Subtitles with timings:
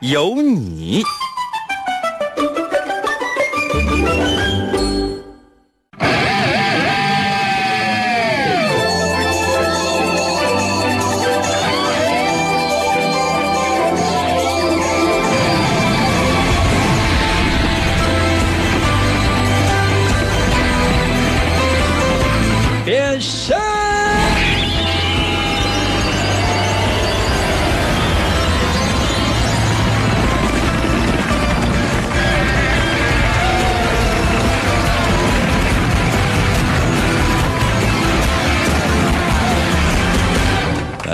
[0.00, 1.02] 有你。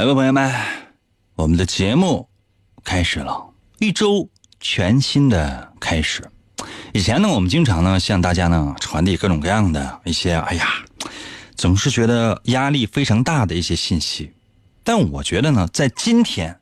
[0.07, 0.55] 各位，朋友们，
[1.35, 2.29] 我们的节目
[2.85, 3.45] 开始了，
[3.81, 4.29] 一周
[4.61, 6.23] 全新的开始。
[6.93, 10.69] 以前呢，我们经常呢向大家呢传递各种各样的一些，哎呀，
[11.57, 14.33] 总是觉得压力非常大的一些信息。
[14.84, 16.57] 但我觉得呢，在今天，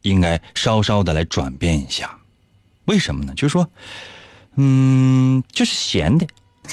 [0.00, 2.20] 应该稍稍的来转变一下。
[2.86, 3.34] 为什么呢？
[3.34, 3.68] 就是说，
[4.56, 6.26] 嗯，就是闲的。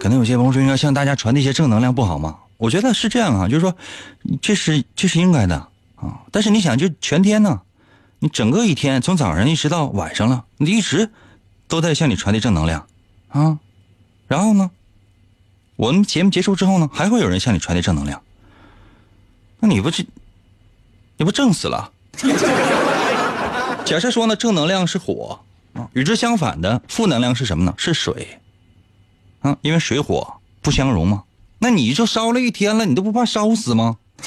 [0.00, 2.36] 可能有些朋友说，应该向大家传递一些正能量，不好吗？
[2.62, 3.76] 我觉得是这样啊，就是说，
[4.40, 5.56] 这是这是应该的
[5.96, 6.22] 啊。
[6.30, 7.60] 但是你想，就全天呢，
[8.20, 11.10] 你整个一天从早上一直到晚上了，你一直
[11.66, 12.86] 都在向你传递正能量
[13.30, 13.58] 啊。
[14.28, 14.70] 然后呢，
[15.74, 18.22] 我们节目结束之后呢，还会有人向你传递正能量。
[19.58, 20.06] 那你不是
[21.16, 21.90] 你不正死了？
[23.84, 25.40] 假设说呢，正能量是火
[25.74, 27.74] 啊，与之相反的负能量是什么呢？
[27.76, 28.38] 是水
[29.40, 31.24] 啊，因为水火不相容嘛。
[31.62, 33.98] 那你就烧了一天了，你都不怕烧死吗？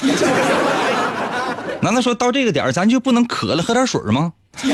[1.82, 4.32] 难道说到这个点儿咱就不能渴了喝点水吗？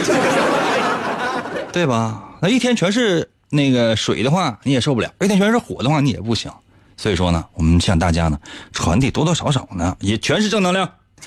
[1.73, 2.23] 对吧？
[2.41, 6.51] 那一天全是那个水的话，你也受不了；一天全是火的话，你也不行。
[6.97, 8.39] 所以说呢，我们向大家呢
[8.73, 10.89] 传递多多少少呢，也全是正能量。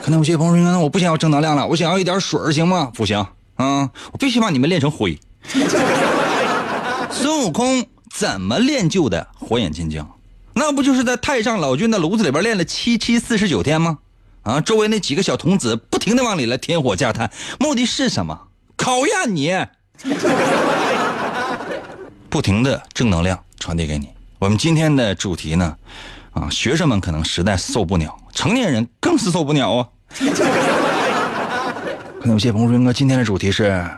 [0.00, 3.18] 可能有些朋友说：“那我不想要正能量了，我想要一点水行吗？”不行
[3.56, 5.18] 啊，我必须把你们练成灰。
[7.10, 7.84] 孙悟空。
[8.12, 10.04] 怎么练就的火眼金睛？
[10.52, 13.98] 那不就是在太上老君的炉子里边练了七七四十九天吗？
[14.42, 18.38] 啊，周围那几个小童子不停的往里来添火加炭，目的是什么？
[18.76, 19.54] 考验你，
[22.28, 24.08] 不停的正能量传递给你。
[24.38, 25.76] 我们今天的主题呢，
[26.32, 29.88] 啊，学生们可能实在受不了，成年人更是受不了啊。
[32.18, 33.88] 可能有些朋友说，哥，今天的主题是。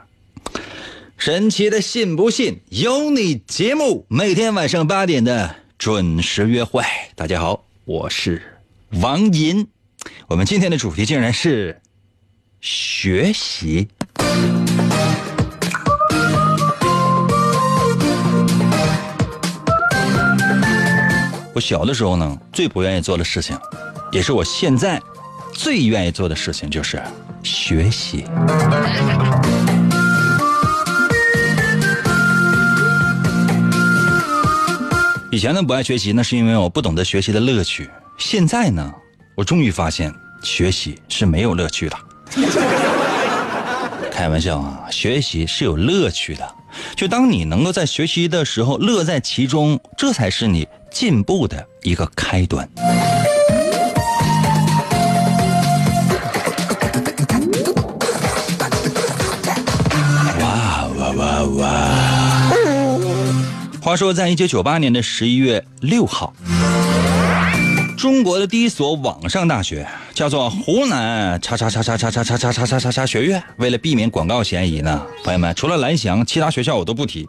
[1.25, 6.83] 神奇的信不信由你节目，每天晚上八点的准时约会。
[7.15, 8.43] 大家好，我是
[9.01, 9.65] 王银。
[10.27, 11.81] 我们今天的主题竟然是
[12.61, 13.87] 学习。
[21.55, 23.57] 我小的时候呢，最不愿意做的事情，
[24.11, 25.01] 也是我现在
[25.55, 27.01] 最愿意做的事情，就是
[27.45, 28.25] 学习。
[35.33, 37.89] 以前呢不爱学习，那是因为我不懂得学习的乐趣。
[38.19, 38.93] 现在呢，
[39.35, 40.13] 我终于发现
[40.43, 41.97] 学习是没有乐趣的。
[44.13, 46.55] 开玩笑啊，学习是有乐趣的。
[46.95, 52.69] 就当你能够在学习的时候乐在其中，这才是你进步的一个开端。
[60.39, 61.92] 哇哇哇哇！
[63.83, 66.33] 话说，在一九九八年的十一月六号，
[67.99, 69.85] 中国的第一所网上大学
[70.15, 73.43] 叫做湖南叉叉叉叉叉叉叉叉叉叉叉学院。
[73.57, 77.27] 为了避免广告嫌疑呢，朋友们，除了蓝翔，其他学校我都不提。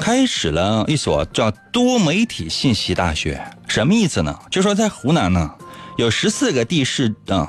[0.00, 3.38] 开始了一所叫多媒体信息大学，
[3.68, 4.34] 什么意思呢？
[4.50, 5.50] 就说在湖南呢，
[5.98, 7.46] 有十四个地市啊，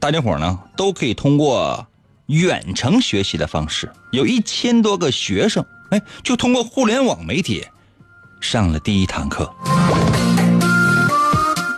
[0.00, 1.86] 大家伙呢都可以通过。
[2.32, 7.62] 远程学习的方式，有一千多个学生，哎，就通过互联网媒体
[8.40, 9.52] 上了第一堂课。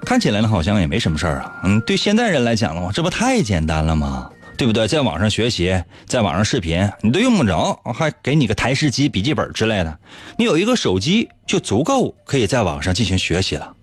[0.07, 1.53] 看起来呢，好像也没什么事儿啊。
[1.65, 4.31] 嗯，对现代人来讲的话，这不太简单了吗？
[4.57, 4.87] 对不对？
[4.87, 9.99] 在网上学习，在网上视频，你都用不着，还给你个台式机、笔记本之类的，
[10.39, 13.75] 你有一个手机就足够可以在网上进行学习了。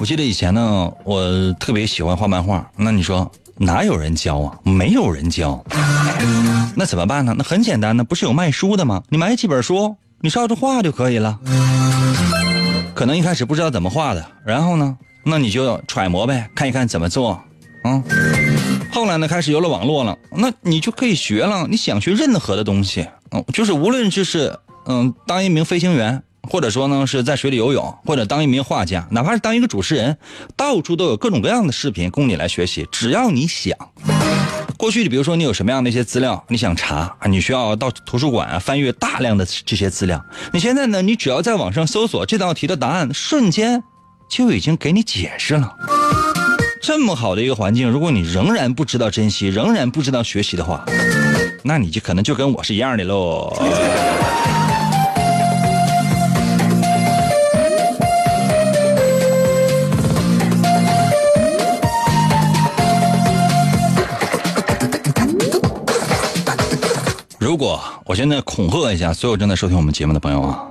[0.00, 2.66] 我记得以前呢，我特别喜欢画漫画。
[2.76, 4.58] 那你说哪有人教啊？
[4.64, 5.64] 没有人教，
[6.74, 7.34] 那怎么办呢？
[7.38, 9.02] 那很简单呢，不是有卖书的吗？
[9.08, 11.38] 你买几本书，你照着画就可以了。
[12.94, 17.40] 可能一开始不知道怎么画的，然后呢，那你就揣摩呗，看一看怎么做，
[17.84, 18.02] 嗯。
[18.90, 21.66] 后来呢，开始有了网络了，那你就可以学了。
[21.68, 26.22] 你想学任何的东西，嗯，就是无论就是嗯，当一名飞行员。
[26.48, 30.16] 或者说呢，是在水里游泳，或者当一名画家，哪怕是当一个主持人，
[30.56, 32.86] 到处都有各种各样的视频供你来学习。
[32.90, 33.76] 只要你想，
[34.76, 40.24] 过去你比如说你有什么样的一些资料，你想查，你需要到图书馆翻阅大量的这些资料。
[40.52, 43.82] 你现在呢，你只要在网上搜索这道题的答案，瞬间
[44.28, 45.74] 就已经给你解释了。
[46.82, 50.84] 这么好的一个环境，如果你仍然不知道珍惜，仍然不知道学习的话，
[51.62, 53.56] 那你就可能就跟我是一样的喽。
[67.44, 70.64] 如果我现在恐吓一下所有正在收听我们节目的朋友啊，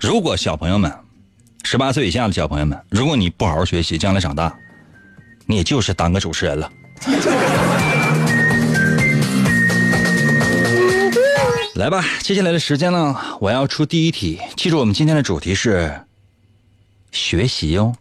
[0.00, 0.92] 如果小朋友们，
[1.62, 4.52] 十八岁以下的小朋友们，如果你不好好学习，将来长大，
[5.46, 6.68] 你也就是当个主持人了。
[11.76, 14.40] 来吧，接下来的时间呢，我要出第一题。
[14.56, 16.00] 记住，我们今天的主题是
[17.12, 17.94] 学习哟。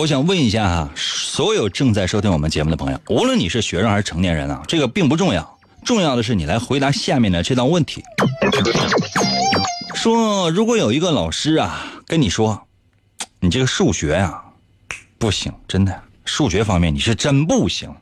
[0.00, 8.02] 我想问一下哈，所有正在收听我们节目的朋友，无论你是学生还是成年人啊，这个并不重要，重要的是你来回答下面的这道问题。
[9.94, 12.66] 说，如果有一个老师啊跟你说，
[13.40, 14.42] 你这个数学呀
[15.18, 17.94] 不行，真的，数学方面你是真不行，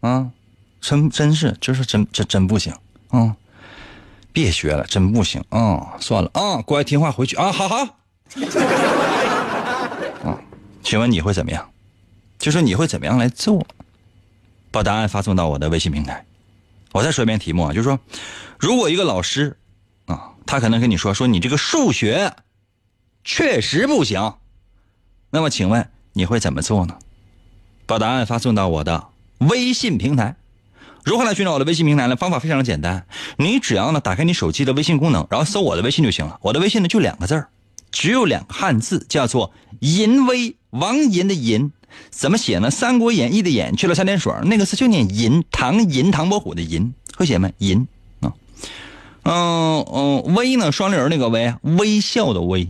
[0.00, 0.28] 啊，
[0.82, 2.74] 真真是就是真真真不行，
[3.08, 3.34] 啊，
[4.30, 7.88] 别学了，真不行，啊，算了啊，乖听话回去啊，好好。
[10.82, 11.70] 请问你会怎么样？
[12.38, 13.66] 就说你会怎么样来做？
[14.70, 16.24] 把答案发送到我的微信平台。
[16.92, 17.98] 我再说一遍题目啊，就是说，
[18.58, 19.56] 如果一个老师
[20.06, 22.34] 啊，他可能跟你说说你这个数学
[23.24, 24.34] 确实不行，
[25.30, 26.98] 那么请问你会怎么做呢？
[27.86, 30.36] 把答案发送到我的微信平台。
[31.04, 32.16] 如何来寻找我的微信平台呢？
[32.16, 33.06] 方法非常的简单，
[33.36, 36.38] 你只要呢打开你手机的微信功能，然后搜我的微信就行了。
[36.42, 37.48] 我的微信呢就两个字儿。
[37.90, 41.72] 只有两个汉字，叫做“淫威”，王寅的寅，
[42.10, 42.68] 怎么写呢？
[42.70, 47.50] 《三国演义》的演去了三点水，那个字就念淫，唐寅唐伯虎的寅，会写吗？
[47.58, 47.86] 淫
[48.20, 48.32] 啊，
[49.24, 52.68] 嗯嗯，微呢，双立人那个微，微笑的微，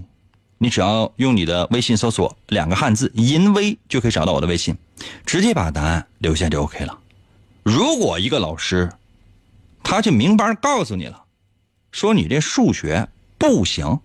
[0.58, 4.76] 你只要用你的微信搜索两个汉字“淫威”，就可以找到我的微信，
[5.26, 6.99] 直接把答案留下就 OK 了。
[7.62, 8.91] 如果一个老师，
[9.82, 11.25] 他就明白告诉你了，
[11.93, 14.00] 说你这数学不行。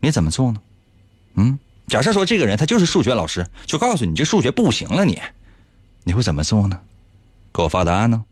[0.00, 0.60] 你怎么做呢？
[1.34, 1.58] 嗯，
[1.90, 5.20] 假设说这个人他就是数学老师，就告诉你这数学不行了，你
[6.04, 6.78] 你会怎么做呢？
[7.52, 8.22] 给我发答案呢？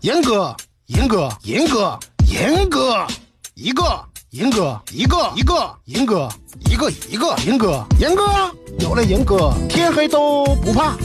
[0.00, 0.56] 严哥，
[0.86, 1.96] 严哥，严哥，
[2.28, 3.06] 严哥，
[3.54, 6.28] 一个，严哥，一个，一个，严哥，
[6.68, 8.24] 一个，一个，严哥，严哥，
[8.80, 10.96] 有了严哥，天黑都不怕，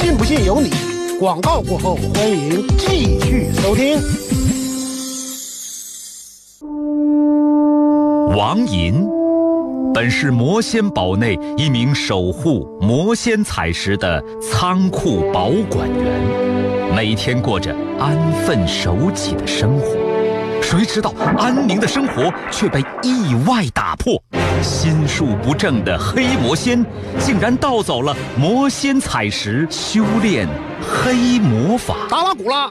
[0.00, 0.70] 信不信由你。
[1.18, 3.98] 广告过后，欢迎继续收听。
[8.36, 9.04] 王银，
[9.98, 19.96] 本是魔仙堡内一名守护魔仙彩石的仓库保管员，每天过着安分守己的生活。
[20.62, 24.22] 谁知道安宁的生活却被意外打破，
[24.62, 26.86] 心术不正的黑魔仙
[27.18, 30.46] 竟然盗走了魔仙彩石，修炼
[30.80, 31.96] 黑魔法。
[32.08, 32.70] 达拉古拉。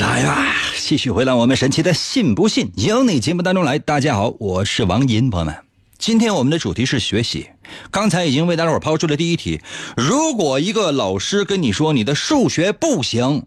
[0.00, 3.78] 来吧，继续回到我们神奇的“信不信由你”节目当中来。
[3.80, 5.56] 大家好，我是王银，朋友们，
[5.98, 7.50] 今天我们的主题是学习。
[7.90, 9.60] 刚才已经为大家伙抛出了第一题：
[9.96, 13.46] 如果一个老师跟你说你的数学不行，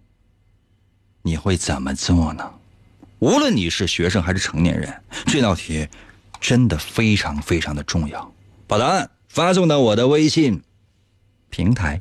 [1.22, 2.52] 你会怎么做呢？
[3.20, 4.94] 无论你是学生还是成年人，
[5.28, 5.88] 这道题
[6.42, 8.30] 真的非常非常的重要。
[8.68, 10.62] 把答案发送到我的微信
[11.50, 12.00] 平台。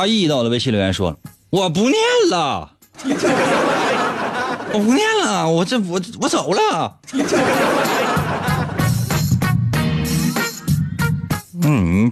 [0.00, 1.18] 阿义到了微信留言说
[1.50, 1.94] ：“我不念
[2.30, 2.72] 了，
[4.72, 6.96] 我不念了，我这我我走了。”
[11.62, 12.10] 嗯，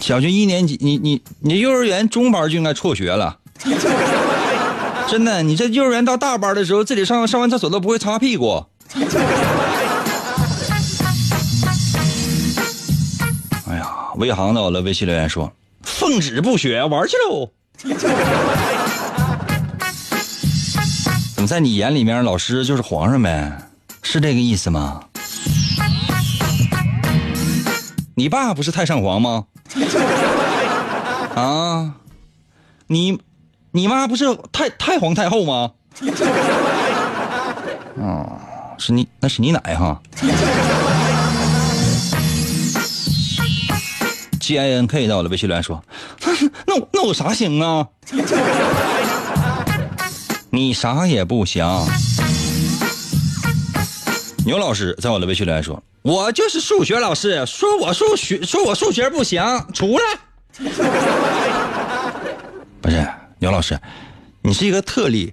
[0.00, 3.36] 小学一年级，你你你幼儿园中班就应该辍学了，
[5.06, 8.64] 真的，你这幼儿园到大班的时候，自己上上完厕所都不会擦屁股。
[13.68, 15.52] 哎呀，魏航到了微信留言说。
[16.02, 17.48] 奉旨不学，玩去喽！
[21.36, 23.56] 怎么在你眼里面，老师就是皇上呗？
[24.02, 25.04] 是这个意思吗？
[28.16, 29.44] 你爸不是太上皇吗？
[31.36, 31.94] 啊，
[32.88, 33.20] 你，
[33.70, 35.70] 你妈不是太太皇太后吗？
[37.94, 38.40] 哦，
[38.76, 40.02] 是你，那是你奶哈。
[44.42, 45.80] G I N K 到了，微信留言说
[46.66, 47.86] ：“那我那我啥行啊？
[50.50, 51.64] 你啥也不行。”
[54.44, 59.40] 牛老师在我的微信留言说：“我就是数学老师，说我数学说我数学不行，
[59.72, 60.02] 出来。
[62.82, 63.08] ”不是
[63.38, 63.78] 牛老师，
[64.42, 65.32] 你是一个特例，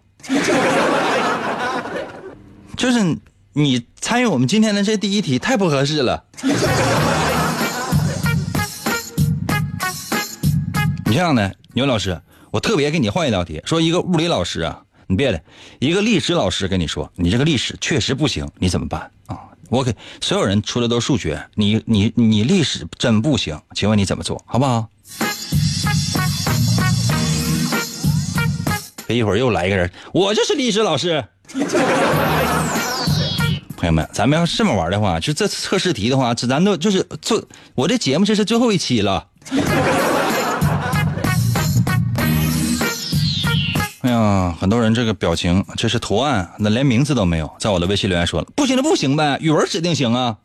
[2.78, 3.18] 就是
[3.54, 6.25] 你参与我们今天的这第一题太不合适了。
[11.10, 15.42] 你这样的牛老师，我特别给你换一道题，说一个物理老师啊，你别的，
[15.80, 19.39] 一个历史老师跟你说，你这个历史确实不行，你怎么办啊？
[19.70, 24.88] 我给所有人出的都是数学，你你你历史真不行，请问你怎么做好不好？
[29.08, 31.25] 别一会儿又来一个人，我就是历史老师。
[33.78, 39.25] 朋友们，咱们要这么玩的话，就这测试题的话，这咱都就是做我这节目这是最后一期了。
[44.22, 47.50] 嗯，很多人这个表情，这是图案，那连名字都没有。
[47.58, 50.36] 在我的微信留言说了，不行就不行呗，语文指定行啊。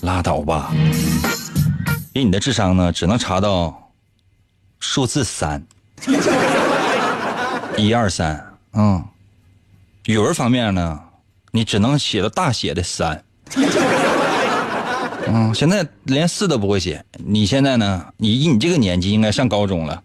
[0.00, 0.72] 拉倒吧，
[2.14, 3.90] 以你的智商呢，只能查到
[4.80, 5.62] 数字三，
[7.76, 9.04] 一二三，嗯。
[10.06, 10.98] 语文方面呢，
[11.50, 13.22] 你只能写到大写的三。
[15.28, 18.06] 嗯，现在连四都不会写，你现在呢？
[18.16, 20.02] 你以你这个年纪应该上高中了。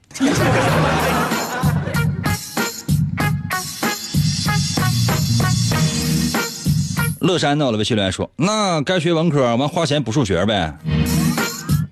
[7.22, 10.76] 乐山到了，微信留言说：“那该学文科，完花钱补数学呗。”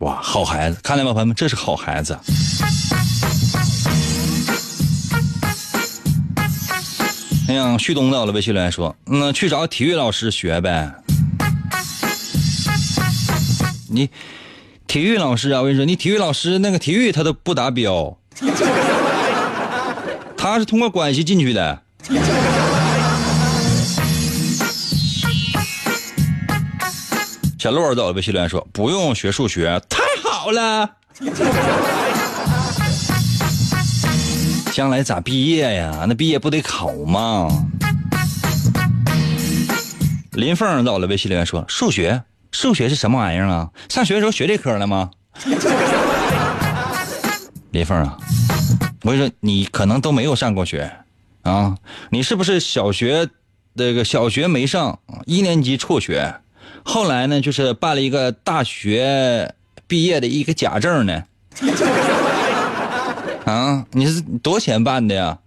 [0.01, 2.17] 哇，好孩子，看见吗，朋友们，这是好孩子。
[7.47, 10.91] 哎呀，旭东到了，微信留言说：“那去找体育老师学呗。”
[13.87, 14.09] 你
[14.87, 18.17] 体育老师啊，我跟你说，你体育老师那个体育他都不达标，
[20.35, 21.83] 他是通过关系进去的。
[27.59, 30.89] 小洛到了，微信留言说：“不用学数学，太好了。
[34.71, 36.05] 将来咋毕业呀？
[36.07, 37.49] 那毕业不得考吗？”
[40.31, 42.23] 林凤到了，微信留言说：“数学，
[42.53, 43.69] 数学是什么玩意儿啊？
[43.89, 45.11] 上学的时候学这科了吗？”
[47.71, 48.17] 林凤啊，
[49.03, 50.89] 我跟你说，你可能都没有上过学
[51.43, 51.75] 啊！
[52.09, 53.27] 你是不是小学
[53.73, 56.35] 那个小学没上，一年级辍学？
[56.83, 59.53] 后来呢，就是办了一个大学
[59.87, 61.23] 毕业的一个假证呢。
[63.45, 65.37] 啊，你是多少钱办的呀？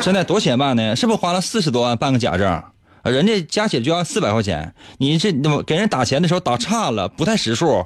[0.00, 0.94] 现在多少钱办的？
[0.96, 2.62] 是不是花了四十多万办个假证？
[3.04, 5.32] 人家加起来就要四百块钱，你这
[5.62, 7.84] 给人打钱的时候打差了，不太识数。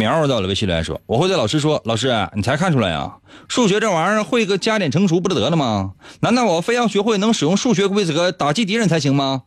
[0.00, 3.18] 苗在我的微信来说，我会对老师说：“老师，你才看出来呀？
[3.48, 5.92] 数学这玩意儿会个加减乘除不就得了吗？
[6.20, 9.42] 难道我非要学会能使用数学规则打击敌人才行吗？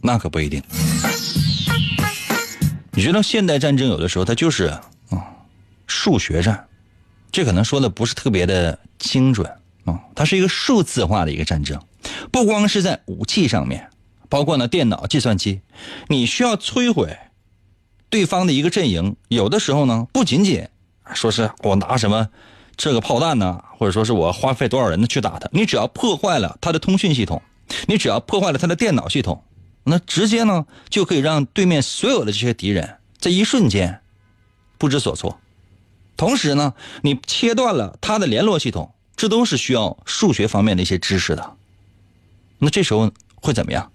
[0.00, 0.62] 那可不一定。
[2.92, 4.64] 你知道现代战争有的时候它就是
[5.10, 5.20] 啊
[5.86, 6.66] 数学战，
[7.30, 9.46] 这可能说的不是特别的精准
[9.84, 11.78] 啊，它是一个数字化的一个战争，
[12.32, 13.90] 不光是在武器上面，
[14.30, 15.60] 包括呢电脑、计算机，
[16.08, 17.14] 你需要摧毁
[18.14, 20.68] 对方的一个阵营，有的时候呢不仅仅
[21.14, 22.28] 说是我拿什么
[22.76, 27.42] 这个炮弹呢，或者说是我花费多少人呢去打他，你只要破坏了他的通讯系统，
[27.88, 29.42] 你只要破坏了他的电脑系统。
[29.82, 34.00] 那直接呢，就可以让对面所有的这些敌人在一瞬间
[34.78, 35.40] 不知所措。
[36.16, 41.56] 同时呢，你切断了他的联络系统，这都是需要数学方面的一些知识的。
[42.58, 43.90] 那这时候会怎么样？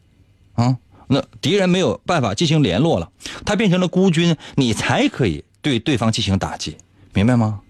[0.55, 0.77] 啊，
[1.11, 3.09] 那敌人没有办法进行联络了，
[3.43, 6.77] 他变成了孤军，你才可以对对方进行打击，
[7.13, 7.61] 明白吗？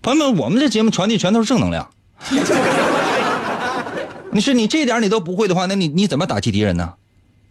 [0.00, 1.90] 朋友们，我们这节目传递全都是正能量。
[4.32, 6.94] 你说你这点你都不会的话，那你你怎么打击敌人呢？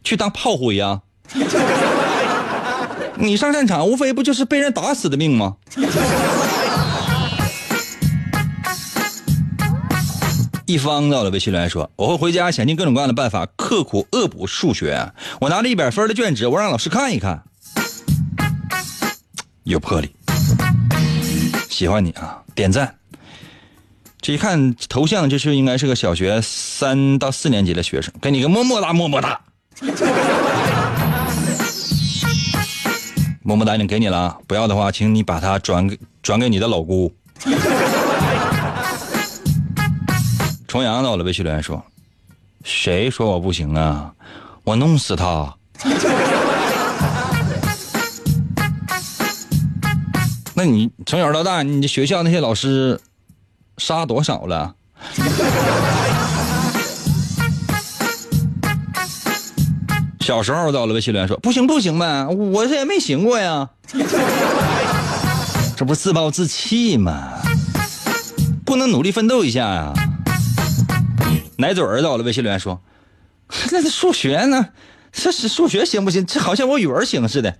[0.04, 1.02] 去当炮灰呀！
[3.18, 5.56] 你上战场无非不就是被人打死的命吗？
[10.68, 15.12] 一方到了微信来说：“我会回家想尽各种各样的办法，刻苦恶补数学。
[15.40, 17.44] 我拿了一百分的卷纸，我让老师看一看，
[19.64, 20.16] 有魄力，
[21.70, 22.42] 喜欢你啊！
[22.56, 22.96] 点赞。
[24.20, 29.40] 这一看头像，这是应该是个小学三到四年级的学生，给你个么么哒，么么哒。”
[33.44, 37.14] 么么哒，已经给你了，不要的话，请你把它转给转给你的老姑。
[40.76, 41.82] 重阳到了，微信留言说
[42.66, 44.12] ：“谁说我不行啊？
[44.66, 45.56] 我弄死他！”
[50.54, 53.00] 那你从小到大，你学校那些老师
[53.78, 54.76] 杀多少了？
[60.20, 63.70] 小时候到了，微信留言说：“不行不行呗，我这也没行过呀。”
[65.78, 67.30] 这不自暴自弃吗？
[68.66, 69.94] 不能努力奋斗一下呀？
[71.58, 72.82] 奶嘴儿到了，微信留言说
[73.72, 74.70] ：“那这数学呢？
[75.12, 76.26] 这是数学行不行？
[76.26, 77.58] 这好像我语文行似的。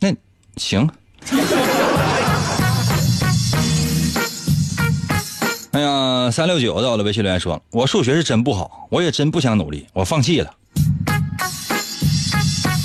[0.00, 0.14] 那
[0.56, 0.88] 行。
[5.72, 10.54] 哎呀，三六九到了，微信留言说：“我数学是真不好，我也真不想努力，我放弃了。”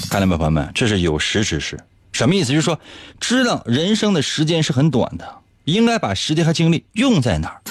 [0.09, 1.79] 看到没，朋友们，这是有识之士，
[2.11, 2.49] 什么意思？
[2.49, 2.79] 就是说，
[3.19, 7.61] 知道人生的时间是很短的，应该把时间和精力用在哪儿。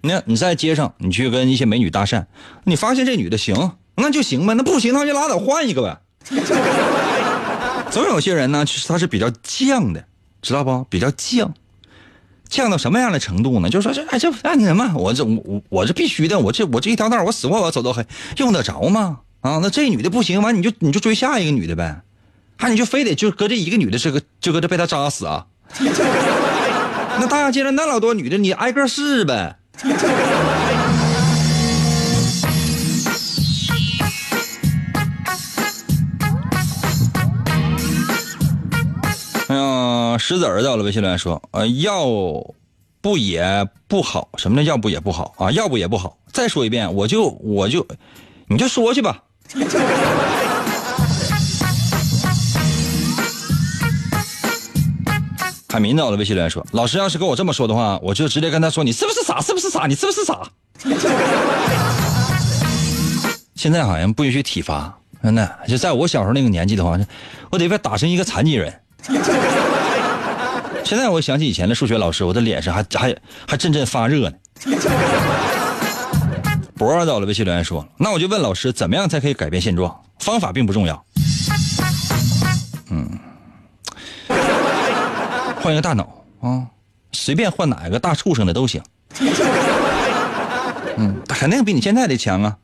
[0.00, 2.24] 你看，你在街上，你去跟一些美女搭讪，
[2.64, 5.98] 你发现这女的行，那就行呗；那不行，那就拉倒，换一个呗。
[7.90, 10.04] 总有些人呢，其实他是比较犟的，
[10.40, 10.84] 知道不？
[10.88, 11.50] 比较犟。
[12.48, 13.68] 犟到什么样的程度呢？
[13.68, 14.92] 就说这哎这哎什么？
[14.94, 19.20] 我这我我这必须的，我这我这一条道我死活我要走到黑，用得着吗？
[19.40, 22.02] 啊，那这女的不行，完你就你就追下一个女的呗，
[22.56, 25.46] 还你就非得就搁这一个女的这个就搁这被他扎死啊？
[27.20, 29.56] 那大街上那老多女的，你挨个试呗。
[39.48, 42.04] 哎呀，石子儿到了，微信留言说：“呃，要
[43.00, 45.50] 不也不好，什么叫要不也不好啊？
[45.50, 46.18] 要不也不好。
[46.32, 47.84] 再说一遍，我就我就，
[48.46, 49.24] 你就说去吧。”
[55.70, 59.38] 海明到了，微信留言说：“老师要是跟我这么说的话，我就直接跟他说，你是不是傻？
[59.42, 59.86] 是不是傻？
[59.86, 60.40] 你是不是傻？”
[63.54, 65.58] 现在好像不允许体罚，真的。
[65.68, 66.98] 就在我小时候那个年纪的话，
[67.50, 68.80] 我得被打成一个残疾人。
[70.84, 73.14] 现在我想起以前的数学老师，我的脸上还还
[73.46, 74.36] 还阵阵发热呢。
[76.76, 79.94] 博儿到了，微信留言说：“那我就问老师，怎么样才可以改变现状？
[80.20, 81.04] 方法并不重要。
[82.90, 83.06] 嗯，
[85.68, 86.66] 换一个大脑啊，
[87.12, 88.82] 随便换哪一个大畜生的都行。
[90.96, 92.56] 嗯，肯定比你现在的强啊。”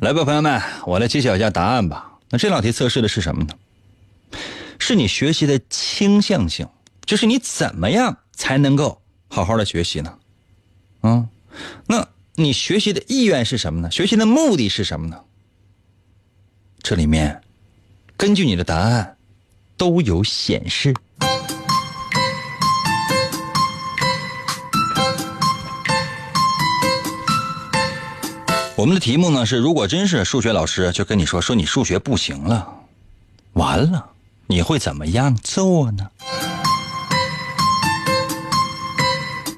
[0.00, 2.14] 来吧，朋友们，我来揭晓一下答案吧。
[2.30, 3.54] 那这道题测试的是什么呢？
[4.80, 6.66] 是你学习的倾向性，
[7.06, 10.14] 就是你怎么样才能够好好的学习呢？
[11.02, 11.26] 啊，
[11.86, 13.88] 那你学习的意愿是什么呢？
[13.92, 15.20] 学习的目的是什么呢？
[16.84, 17.40] 这里面
[18.14, 19.16] 根据你的答案
[19.74, 20.94] 都有显示。
[28.76, 32.70] 我们的题目呢是：如果真是数学老师就跟你说说你数学不行了，
[33.54, 34.10] 完了，
[34.46, 36.06] 你会怎么样做呢？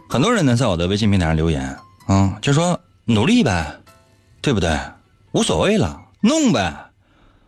[0.09, 3.81] 很多人呢在我的微信平台上留言啊，就说努力呗，
[4.41, 4.79] 对不对？
[5.33, 6.86] 无所谓了，弄呗。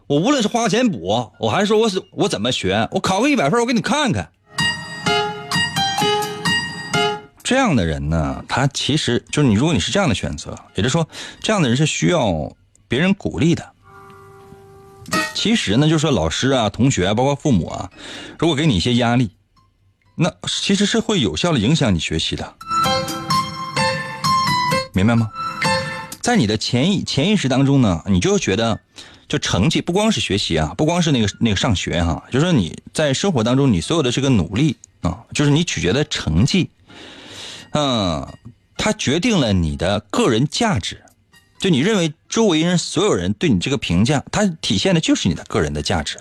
[0.09, 4.33] 我无论是花钱补，我还是说我是我怎么学，我考个一百分，我给你看看。
[7.45, 11.07] 这样的人呢，他其实就是你，如果你是这样的选择，也就是说，
[11.43, 12.51] 这样的人是需要
[12.89, 13.71] 别人鼓励的。
[15.35, 17.91] 其实呢，就是说老师啊、同学啊，包括父母啊，
[18.39, 19.33] 如果给你一些压力，
[20.15, 22.55] 那其实是会有效的影响你学习的，
[24.95, 25.29] 明白吗？
[26.23, 28.81] 在你的潜意潜意识当中呢，你就觉得，
[29.29, 36.71] 就成绩不光是学习啊，不光是那个那个上学哈、就是说你在生活当中你所有的这个努力啊，就是你取决的成绩，
[37.73, 38.27] 嗯，
[38.77, 41.03] 它决定了你的个人价值。
[41.61, 46.17] 就你认为周围人所有人对你这个评价，它体现的就是你的个人的价值。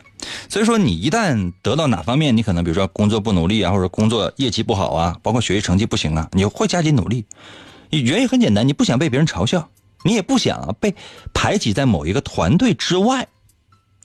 [0.50, 7.24] 所以说，你一旦得到哪方面，你可能比如说工作不努力啊，或者工作业绩不好啊，包括学习成绩不行啊，你会加紧努力。
[7.92, 9.70] 原因很简单，你不想被别人嘲笑，
[10.08, 10.96] 你也不想被
[11.34, 13.28] 排挤在某一个团队之外。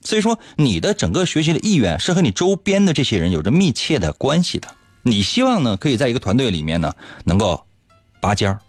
[0.01, 4.67] 所以说，你的整个学习的意愿是和你周边的这些人有着密切的关系的。
[5.01, 7.65] 你希望呢，可以在一个团队里面呢，能够
[8.19, 8.59] 拔尖儿，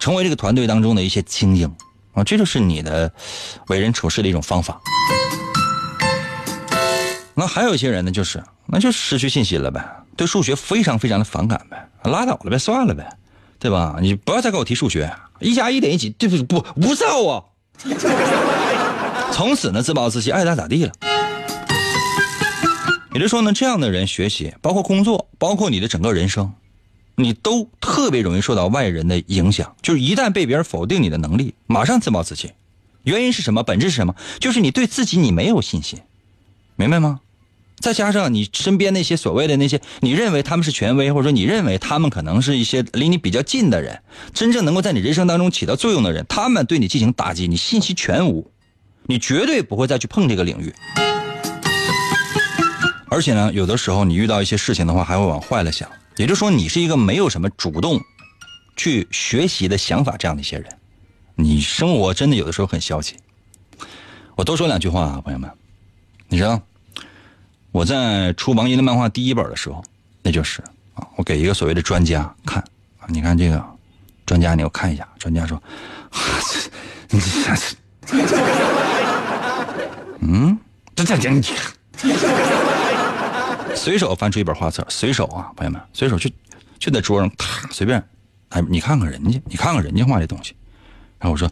[0.00, 1.72] 成为这个团队当中的一些精英
[2.12, 3.12] 啊，这就是你的
[3.68, 4.80] 为人处事的一种方法。
[7.34, 9.84] 那还有一些人呢，就是那就失去信心了呗，
[10.16, 13.08] 对数学非常非常的反感呗，拉倒了呗，算了呗，
[13.60, 13.98] 对吧？
[14.00, 16.08] 你不要再给我提数学，一加一等于几？
[16.10, 17.44] 对不不不造啊！
[19.30, 20.92] 从此呢，自暴自弃，爱咋咋地了。
[23.12, 26.52] 也就是说呢，这样的人学习，包括工作，包括你的整个人生，
[27.16, 29.76] 你都特别容易受到外人的影响。
[29.82, 32.52] 就是一旦被别人否定你的能力，马上自暴自弃。
[33.02, 33.62] 原因是什么？
[33.62, 34.14] 本质是什么？
[34.38, 35.98] 就是你对自己你没有信心，
[36.76, 37.20] 明白吗？
[37.80, 44.02] 再加上你身边那些所谓的那些，你认为他们是权威，或者说你认为他们可能是一些离你比较近的人，
[44.34, 48.50] 真正能够在你人生当中起到作用的人，他们对你进行打击，你信息全无，
[49.04, 50.72] 你绝对不会再去碰这个领域。
[53.08, 55.90] 而且呢，有的时候你遇到一些事情的话，还会往坏了想。
[56.16, 57.98] 也就是说，你是一个没有什么主动
[58.76, 60.66] 去学习的想法这样的一些人，
[61.34, 63.16] 你生活真的有的时候很消极。
[64.36, 65.50] 我多说两句话啊，朋友们，
[66.28, 66.60] 你知道，
[67.72, 69.82] 我在出王一的漫画第一本的时候，
[70.22, 70.60] 那就是
[70.94, 72.60] 啊，我给一个所谓的专家看
[72.98, 73.64] 啊，你看这个
[74.26, 75.06] 专家，你我看一下。
[75.18, 75.56] 专家说，
[76.10, 76.18] 啊，
[77.08, 77.30] 这你这，
[80.20, 80.58] 嗯，
[80.94, 81.42] 这这这你。
[83.76, 86.28] 随手翻出一本画册，随手啊，朋友们，随手就
[86.78, 88.02] 就在桌上，咔，随便，
[88.48, 90.54] 哎，你看看人家，你看看人家画这东西。
[91.18, 91.50] 然后我说，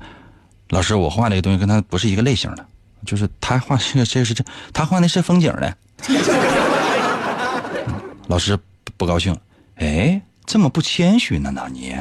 [0.71, 2.67] 老师，我画这个东西跟他不是一个类型的，
[3.07, 5.77] 就是他画这个这是这，他画的是风景的。
[8.29, 8.59] 老师
[8.97, 9.37] 不高兴，
[9.77, 11.51] 哎，这么不谦虚呢？
[11.55, 11.93] 那你，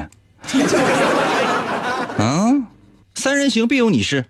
[2.18, 2.54] 啊，
[3.16, 4.26] 三人行必有你师。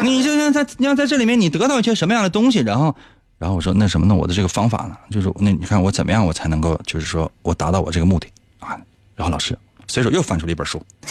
[0.00, 2.94] 你就像在你要在这里面，你得到一些什么样的东西，然后。
[3.38, 4.14] 然后我说那什么呢？
[4.16, 8.26] 我的这个方法呢，就是那你看我怎么样，我才能够就是说我达到我这个目的
[8.58, 8.76] 啊？
[9.14, 10.84] 然后老师随手又翻出了一本书，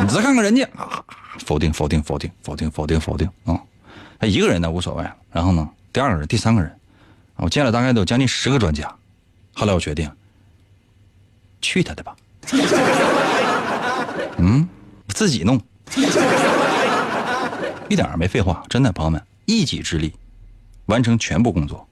[0.00, 1.02] 你再看看人家啊，
[1.44, 3.60] 否定否定否定否定否定否定啊！
[4.18, 6.76] 他一个人呢无所谓，然后呢第二个人、第三个人，
[7.36, 8.92] 我见了大概都有将近十个专家，
[9.54, 10.10] 后来我决定
[11.60, 12.16] 去他的吧，
[14.38, 14.68] 嗯，
[15.08, 15.60] 自己弄，
[17.88, 20.14] 一点没废话，真的朋友们，一己之力。
[20.86, 21.86] 完成全部工作，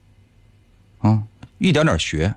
[1.01, 1.23] 啊，
[1.59, 2.35] 一点点学，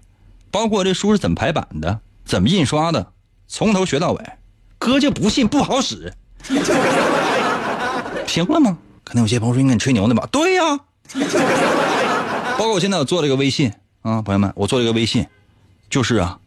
[0.52, 3.14] 包括这书是怎么排版的，怎么印刷的，
[3.48, 4.30] 从头学到尾。
[4.78, 6.14] 哥就不信不好使，
[8.28, 8.78] 行了吗？
[9.10, 10.30] 可能有些朋友说你吹牛呢吧？
[10.32, 10.80] 对呀，
[12.60, 15.26] 包括我现在我做了一个微信啊，朋友们，我做了一个微信，
[15.90, 16.38] 就是啊，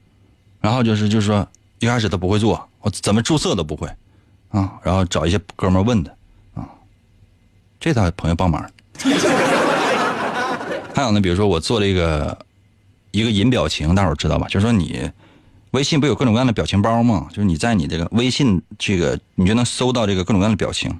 [0.61, 1.45] 然后就是就是说
[1.81, 3.89] 一开始都不会做，我怎么注册都不会，
[4.51, 6.17] 啊，然后找一些哥们问的，
[6.55, 6.63] 啊，
[7.81, 8.65] 这他朋友帮忙。
[10.95, 12.39] 还有呢，比如说我做了一个
[13.11, 14.47] 一个引表情，大伙儿知道吧？
[14.47, 15.11] 就是说你
[15.73, 17.27] 微信不有各种各样的表情包吗？
[17.31, 20.97] 就是你在你这个微信这个，你就能搜到这个各种各样的表情啊。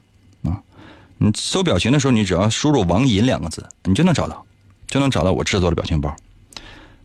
[1.23, 4.45] 你搜表情的时候，你只要输入“王银”两个字，你就能找到，
[4.89, 6.15] 就能找到我制作的表情包。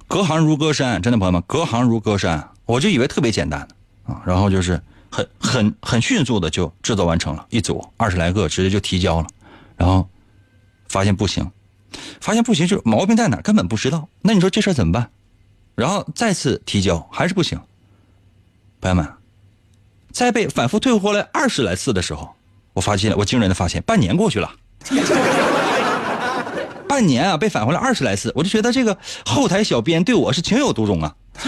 [0.08, 2.50] 隔行如隔山，真的朋友们，隔行如隔山。
[2.66, 3.68] 我就以为特别简单
[4.06, 9.28] 啊，然后就是很很很迅速的就制作完成了，一组二十来个，直接就提交了，
[9.76, 10.10] 然后
[10.90, 11.50] 发现不行。
[12.20, 14.10] 发现不行，就毛病在哪根本不知道。
[14.22, 15.10] 那你说这事怎么办？
[15.76, 17.60] 然后再次提交还是不行。
[18.82, 19.08] 朋友们，
[20.12, 22.36] 在被反复退回来二十来次的时候，
[22.78, 24.52] 我发现了，我惊人的发现，半年过去了。
[26.88, 31.16] 半年啊，被返回了二十来次，我就觉得这个后台小编对我是情有独钟啊。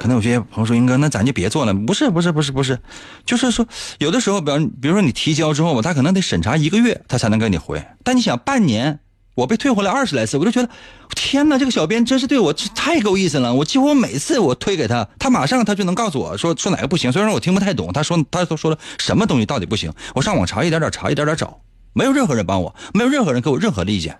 [0.00, 1.74] 可能有些朋友说，英哥，那咱就别做了。
[1.74, 2.78] 不是，不是，不是，不是，
[3.26, 3.66] 就是说，
[3.98, 7.84] 有的时候，比方比如说你提交之后吧，他可能得审查一个月，他才能给你回。
[8.02, 8.98] 但你想，半年，
[9.34, 10.68] 我被退回来二十来次，我就觉得，
[11.16, 13.52] 天哪，这个小编真是对我太够意思了。
[13.52, 17.10] 我几乎每次我推给他，他马上他就能告诉我说说哪个不行。
[17.10, 21.60] 虽然我听不太懂，他说他都说了什么东西到底不行，我上网查，一点点查，一点点找，
[21.92, 24.18] 没有任何人帮我，没有任何人给我任何的意见。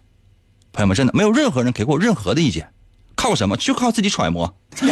[0.72, 2.70] 朋友们，真的没有任何人给过我任何的意见，
[3.14, 3.56] 靠什么？
[3.56, 4.52] 就靠自己揣摩。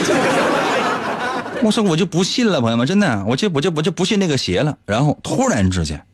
[1.65, 4.79] 我说我就不信了，朋友们，真的，我就我就我就不信那个邪了。
[4.87, 6.05] 然后突然之间，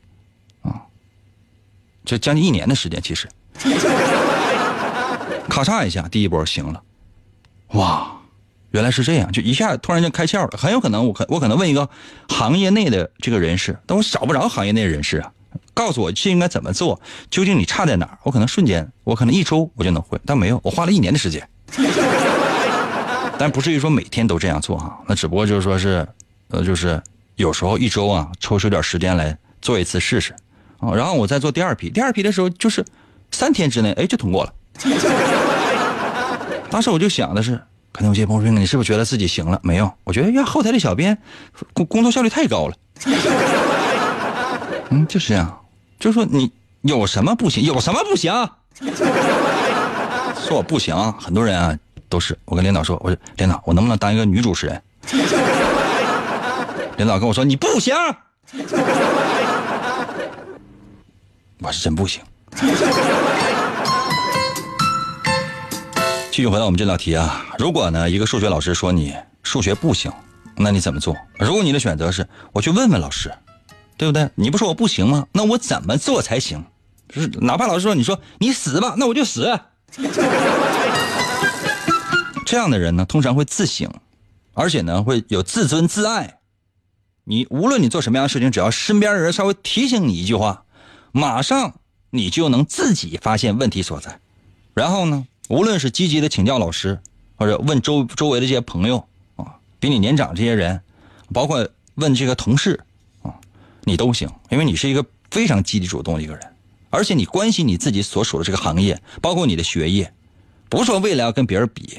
[0.62, 0.88] 啊，
[2.06, 3.28] 这将近一年的时间，其实，
[5.48, 6.82] 咔嚓一下，第一波行了，
[7.72, 8.12] 哇，
[8.70, 10.56] 原来是这样，就一下突然间开窍了。
[10.56, 11.88] 很有可能我可我可能问一个
[12.28, 15.32] 行业内的这个人士，但我找不着行业内人士啊，
[15.74, 18.18] 告诉我这应该怎么做，究竟你差在哪儿？
[18.22, 21.48] 我可能瞬间，我可能一周我就能会，但没有，我花了一年的时间。
[23.38, 26.06] 但不至于说每天都这样做哈，那只不过就是说是，
[26.48, 27.00] 呃，就是
[27.36, 30.34] 有时候一周啊抽出点时间来做一次试试，
[30.78, 32.84] 啊，然后我再做第二批，第二批的时候就是
[33.30, 34.52] 三天之内，哎，就通过了。
[36.70, 37.60] 当时我就想的是，
[37.92, 39.58] 可能有些朋友说你是不是觉得自己行了？
[39.62, 41.16] 没有，我觉得呀，后台的小编
[41.72, 42.74] 工工作效率太高了。
[44.90, 45.60] 嗯，就是这样，
[45.98, 46.50] 就是说你
[46.82, 47.62] 有什么不行？
[47.64, 48.32] 有什么不行？
[50.46, 51.76] 说我不行，很多人啊。
[52.10, 54.82] 都是我跟领导说，我说领导，我能不能当一个女主持人？
[56.96, 57.94] 领导跟我说你不行，
[61.60, 62.22] 我是真不行。
[66.30, 70.12] 继续回到我们这道题啊，如果呢一个数学老师说你数学不行，
[70.56, 71.16] 那你怎么做？
[71.38, 73.32] 如果你的选择是我去问问老师，
[73.96, 74.28] 对不对？
[74.34, 75.26] 你不说我不行吗？
[75.32, 76.64] 那我怎么做才行？
[77.08, 79.58] 就是哪怕老师说你说你死吧，那我就死。
[82.44, 83.90] 这样的人呢，通常会自省，
[84.54, 86.38] 而且呢会有自尊自爱。
[87.24, 90.64] 你无论你做什么样的事情，只要身边的人稍微提醒你一句话，
[91.12, 91.74] 马上
[92.10, 94.20] 你就能自己发现问题所在。
[94.74, 96.98] 然后呢，无论是积极的请教老师，
[97.36, 100.80] 或者问周周围的这些朋友啊，比你年长这些人，
[101.32, 102.80] 包括问这个同事
[103.22, 103.34] 啊，
[103.84, 106.46] 你都行，因为你是一个非常积极主动的一个人，
[106.90, 110.12] 而且你关心你自己所属的这个行业，包括你的学业，
[110.68, 111.98] 不是说为了要跟别人比。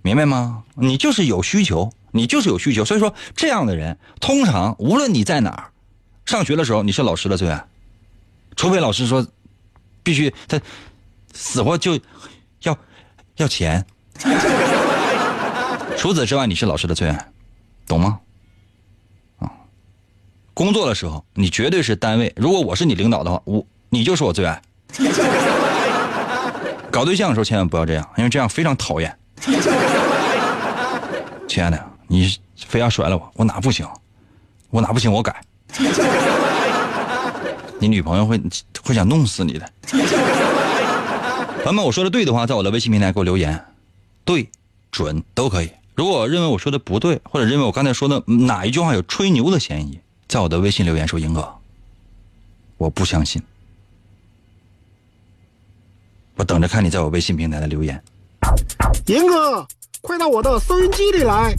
[0.00, 0.62] 明白吗？
[0.76, 5.70] 你就是有需求，你就是有需求，所以说这样的人，通常无论你在哪儿，
[6.24, 7.66] 上学的时候你是老师的最爱，
[8.54, 9.26] 除非老师说
[10.08, 10.58] 必须他
[11.34, 12.00] 死活就
[12.62, 12.74] 要
[13.36, 13.84] 要钱，
[15.98, 17.28] 除此之外你是老师的最爱，
[17.86, 18.18] 懂吗？
[19.38, 19.52] 啊，
[20.54, 24.62] 工作的时候你绝对是单位，如果我是你领导的话，我你就是我最爱。
[26.90, 29.14] 搞对象的时候千万不要这样，因为这样非常讨厌。
[31.46, 33.86] 亲爱的，你非要甩了我，我哪不行？
[34.70, 35.12] 我哪不行？
[35.12, 35.38] 我改。
[37.78, 38.38] 你女朋友会
[38.82, 39.72] 会想弄死你的。
[41.64, 43.64] 朋友们，我说的对的话，在我的微信平台给我留言，
[44.24, 44.48] 对、
[44.90, 45.70] 准都可以。
[45.94, 51.54] 如果认为我说的不对，或者认为我刚才说的哪一句话有吹牛的嫌疑，在我的微信留言说：“英哥，
[52.76, 53.42] 我不相信。”
[56.36, 58.00] 我等着看你在我微信平台的留言。
[59.06, 59.66] 严哥，
[60.00, 61.54] 快到我的收音机里来！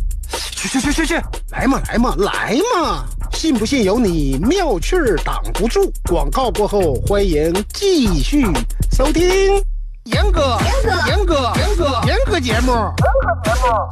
[0.51, 1.15] 去去去去去，
[1.51, 3.05] 来嘛来嘛来嘛！
[3.39, 5.89] 信不信由你，妙趣儿挡不住。
[6.10, 8.43] 广告过后，欢迎继续
[8.91, 9.23] 收听。
[10.12, 12.72] 严哥，严哥，严哥，严哥，严哥节目，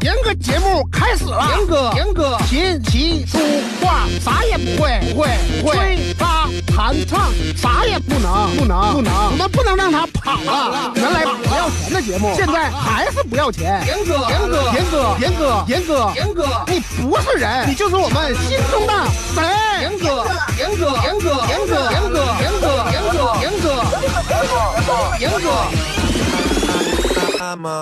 [0.01, 1.47] 严哥节目开始了。
[1.55, 3.37] 严哥，严哥，琴棋书
[3.81, 5.29] 画啥也不会，不会，
[5.61, 5.75] 不会。
[5.75, 9.13] 吹拉弹唱啥也不能，不能，不能。
[9.31, 10.91] 我们不能让他跑了。
[10.95, 13.83] 原来不要钱的节目，现在还是不要钱。
[13.85, 18.93] 严哥，严哥，严哥，严哥，严哥，严哥，你不是人，你就是我们心中的
[19.35, 19.43] 神。
[19.81, 20.25] 严哥，
[20.57, 23.67] 严哥，严哥，严哥，严哥，严哥，严哥，严哥，
[23.99, 24.41] 严
[24.85, 26.06] 哥，严哥。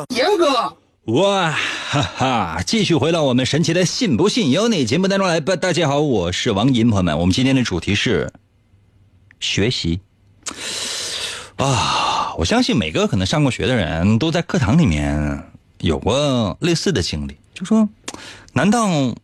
[0.10, 0.78] 严哥，
[1.14, 2.62] 哇哈哈！
[2.66, 5.56] 继续回到我们神奇的“信不信由你”节目当中来吧。
[5.56, 8.34] 大家好，我是王银，朋友们，我们今天的主题是
[9.40, 10.02] 学习
[11.56, 12.34] 啊。
[12.38, 17.88] 我相信每个可能上过学的人都在课堂里面有过类似的经历，就说：
[18.52, 19.16] 难道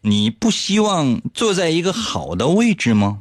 [0.00, 3.20] 你不希望坐在一个好的位置吗？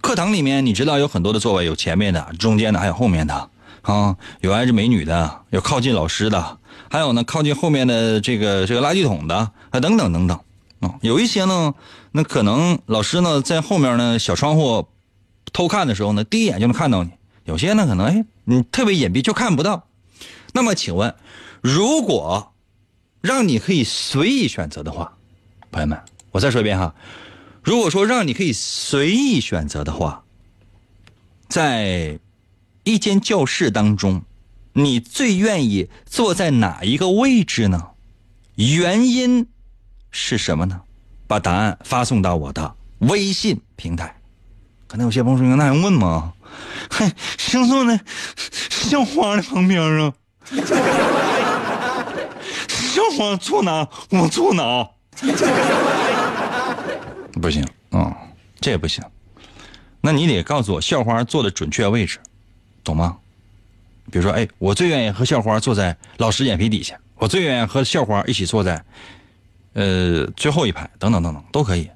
[0.00, 3.50] 课堂里面你知道有很多的座位，有前面的、中间的，还有后面的。
[3.82, 6.58] 啊，有挨着美女的，有靠近老师的，
[6.90, 9.36] 还有呢靠近后面的这个这个垃圾桶的，
[9.70, 10.38] 啊等等等等，
[10.80, 11.74] 啊，有一些呢，
[12.12, 14.86] 那可能老师呢在后面呢小窗户
[15.52, 17.10] 偷看的时候呢，第一眼就能看到你；
[17.44, 19.86] 有些呢可能哎，你特别隐蔽就看不到。
[20.52, 21.14] 那么请问，
[21.60, 22.52] 如果
[23.20, 25.16] 让你可以随意选择的话，
[25.70, 25.98] 朋友们，
[26.30, 26.94] 我再说一遍哈，
[27.62, 30.22] 如果说让你可以随意选择的话，
[31.48, 32.18] 在
[32.88, 34.22] 一间教室当中，
[34.72, 37.88] 你最愿意坐在哪一个位置呢？
[38.54, 39.46] 原因
[40.10, 40.80] 是什么呢？
[41.26, 44.16] 把答案发送到我的微信平台。
[44.86, 46.32] 可能有些朋友说：“那还用问吗？”
[46.90, 48.00] 嘿，想坐在
[48.70, 50.14] 校花的旁边啊。
[52.68, 54.88] 校花坐哪，我坐哪。
[57.42, 58.16] 不行，嗯，
[58.62, 59.04] 这也不行。
[60.00, 62.18] 那你得告诉我校花坐的准确位置，
[62.88, 63.16] 懂吗？
[64.10, 68.82] 比如说，哎，我最愿意和校花坐在老师眼皮底下，我最愿意和校花一起坐在，
[69.74, 71.90] 呃，最后一排，等等等等，都可以。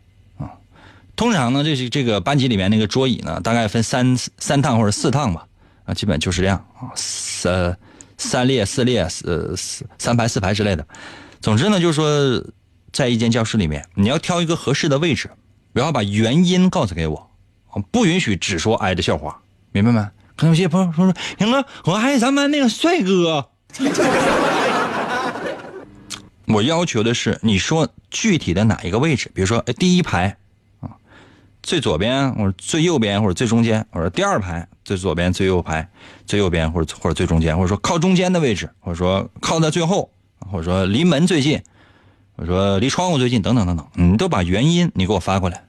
[1.17, 5.47] 通常呢，这是这个班级里面那个桌椅呢，大概分三三趟或者四趟吧，
[5.85, 7.79] 啊，基本就是这样啊，三
[8.19, 10.87] 三列、四列、四四三排、四排之类的。
[11.41, 12.45] 总之呢，就是说，
[12.93, 15.31] 在一间教室里面，你要挑一个合适的位置，
[15.73, 17.31] 然后把原因告诉给我，
[17.91, 20.07] 不允许只说挨着校花，明白没？
[20.43, 23.49] 可有些朋友说说，杨哥，我还是咱班那个帅哥。
[26.47, 30.37] 我要求的是，你说具体的哪一个位置，比如说第一排
[30.81, 30.91] 啊。
[31.63, 35.89] 最左边或者最右边或者最中间，或者第二排最左边最右排
[36.27, 40.11] 最右边或者或者最中间，或者说靠中间的位置，或者说靠在最后，
[40.51, 41.63] 或者说离门最近，
[42.37, 45.63] 或者说离窗户最近，等等等等，你都把原因你给我发过来，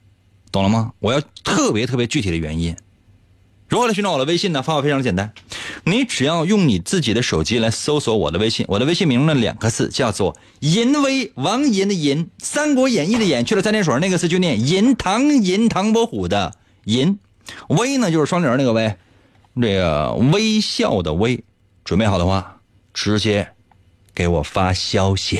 [0.51, 0.93] 懂了吗？
[0.97, 2.75] 我要特别特别具体的原因。
[3.69, 4.61] 如何来寻找我的微信呢？
[4.61, 5.33] 方法非常简单，
[5.85, 16.53] 你只要用你自己的手机来搜索我的微信，我的微信名呢两个字叫做“银威”，王银的银，《三国演义》的演去了三点水那个字就念“银”，唐银唐伯虎的
[16.85, 17.17] 银，
[17.69, 18.95] 威呢就是双人那个威，
[19.59, 21.43] 这个微笑的微。
[21.83, 22.59] 准备好的话，
[22.93, 23.49] 直接
[24.13, 25.39] 给我发消息。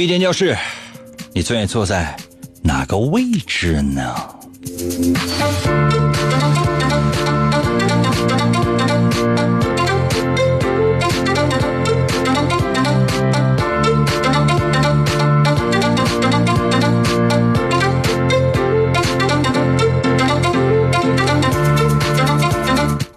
[0.00, 0.56] 一间教室，
[1.34, 2.16] 你最愿意坐在
[2.62, 4.14] 哪个位置呢？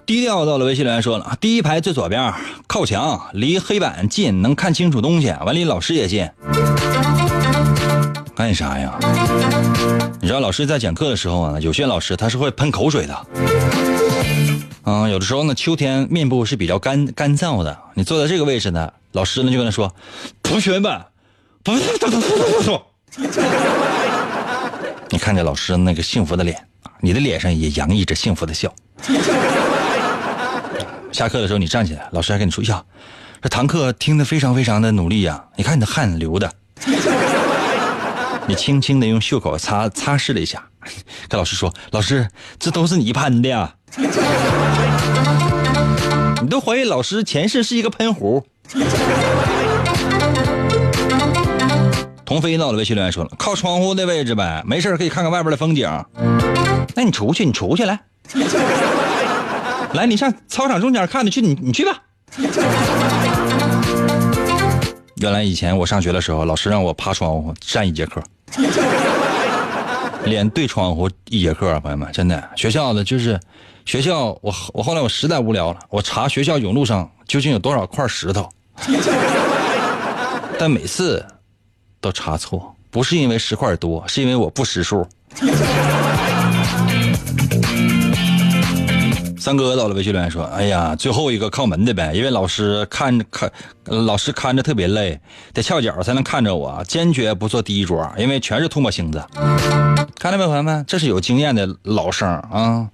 [0.05, 2.33] 低调到了，微信留言说了，第一排最左边，
[2.67, 6.29] 靠墙，离黑板近，能看清楚东西，完离老师也近。
[8.43, 8.93] 干啥呀？
[10.19, 13.25] 你知道老师在讲课的时候啊，有些老师他是会喷口水的。
[14.83, 17.79] 嗯，有的时候呢，秋天面部是比较干干燥的。
[17.93, 19.89] 你坐在这个位置呢，老师呢就跟他说
[20.43, 21.01] ：“同学们，
[21.63, 22.81] 不不不不不不。”
[25.09, 26.67] 你看着老师那个幸福的脸，
[26.99, 28.69] 你的脸上也洋溢着幸福的笑。
[31.13, 32.83] 下课的时候你站起来，老师还跟你说：“呀，
[33.41, 36.51] 这堂课听得非常非常的努力呀，你看你的汗流的。”
[38.47, 40.63] 你轻轻的用袖口擦擦拭了一下，
[41.29, 42.27] 跟老师说：“老师，
[42.59, 43.75] 这都是你喷的呀！”
[46.41, 48.45] 你都怀疑老师前世是一个喷壶。
[52.25, 55.87] 童飞到了微信留言说了：“靠窗户的位置呗，没事可以看看外边的风景。”
[56.95, 57.99] 那你出去，你出去来，
[59.93, 62.01] 来，你上操场中间看，去，你你去吧。
[65.23, 68.21] 原来以前我上学的时候，老师让我趴窗户站一节课。
[70.25, 73.39] 脸对窗户一节课，朋友们，真的，学校的就是
[73.85, 74.37] 学校。
[74.41, 78.49] 我我后来我实在无聊了，我查学校甬路上究竟有多少块石头，
[80.59, 81.25] 但每次
[82.01, 85.07] 都查错，不是因为石块多，是因为我不识数。
[89.43, 93.51] 三哥到了，微信留言说：“哎呀，最后一个靠门的呗，因为老师看着看，
[93.83, 95.19] 老师看着特别累，
[95.53, 99.21] 得翘脚才能看着我，坚决不坐第一桌，因为全是唾沫星子。
[100.17, 102.87] 看到没，朋友们，这是有经验的老生啊。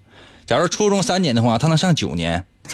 [0.47, 2.43] 假如初中三年的话，他能上九年。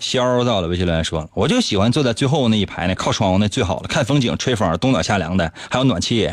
[0.00, 6.28] 肖到了，微信留言说：“我就喜欢坐在最后那一排呢，靠窗户那最好了，看风景，吹风，冬暖夏凉的，还有暖气，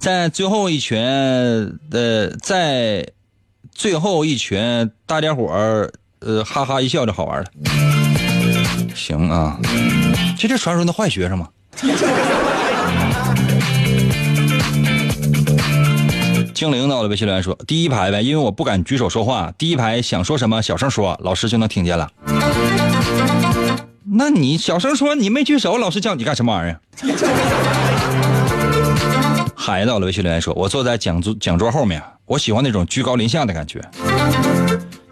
[0.00, 1.00] 在最后一群，
[1.92, 3.06] 呃，在。”
[3.80, 7.46] 最后一群，大家伙儿，呃，哈哈一笑就好玩了。
[8.94, 9.58] 行啊，
[10.38, 11.48] 这是传说中的坏学生吗？
[16.52, 22.10] 精灵到了，微信留言说：“第一排呗，因为我不敢举手说话，第一排想说什么小声说，老师就能听见了。”
[24.12, 26.78] 那你小声说，你没举手，老师叫你干什么玩意儿？
[29.56, 33.80] 海到了微信留言说：“我坐在讲桌讲桌后面，我喜欢那种居高临下的感觉。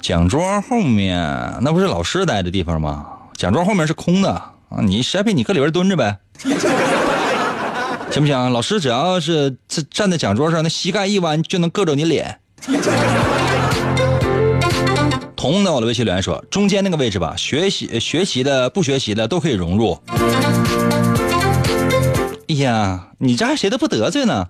[0.01, 1.19] 讲桌后面
[1.61, 3.07] 那不是老师待的地方吗？
[3.37, 6.17] 讲桌后面是空的啊，你谁陪你搁里边蹲着呗，
[8.13, 8.53] 行不行？
[8.53, 12.39] 老师只要是站站在讲桌上，那膝盖一弯就能硌着你脸。”
[15.35, 19.99] 同的，我的微信留言说：“中间那个位置吧，学习学习的不学习的都可以融入。”
[22.49, 24.47] 哎呀，你这还谁都不得罪呢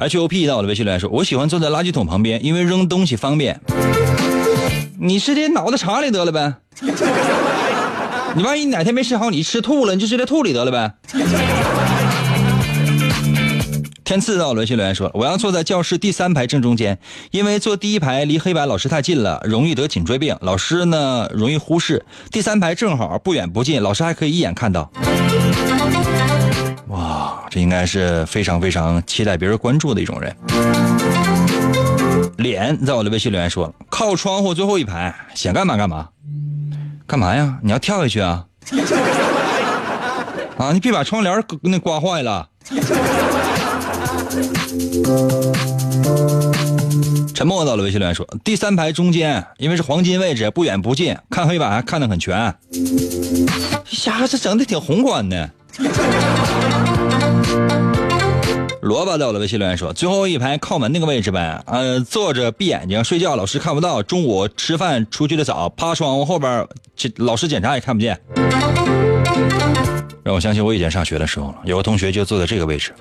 [0.00, 3.60] ？H O P 到我的微信留言说：“我喜欢坐在垃圾桶旁边，因为扔东西方便。”
[4.98, 6.54] 你直接脑袋插里得了呗？
[8.34, 10.92] 你万一哪天没吃好，你吃吐了，你就直接吐里得了呗？
[14.04, 16.98] 天赐到了微信留言说：“我要坐在教室第三排正中间，
[17.30, 20.36] 因为坐第一排离黑板老师太近了，容易得颈椎病。
[20.40, 22.04] 老师呢容易忽视。
[22.32, 24.90] 第三排正好不远不近，老师还可以一眼看到。”
[27.50, 30.36] 这应该是非常非常期待别人关注的一种人。
[32.38, 36.08] 脸在我的微信留言说：“靠窗户最后一排，想干嘛干嘛，
[37.06, 37.58] 干嘛呀？
[37.62, 38.46] 你要跳下去啊？
[40.56, 42.48] 啊，你别把窗帘那刮坏了。
[47.34, 52.54] ”沉默到了微信留言说：“第三排中间，因为是黄金位置，不远不近，看黑板还看得很全。
[52.70, 55.50] 这家伙这整的挺宏观的。”
[58.82, 64.02] 萝卜在我的微信留言说：“最后一排靠门那个位置呗，呃，坐着闭眼睛睡觉，老师看不到。
[64.02, 66.66] 中午吃饭出去的早，趴窗户后边，
[66.96, 68.18] 这老师检查也看不见。”
[70.24, 72.94] 让我想起我以前上学的时候，有个同学就坐在这个位置。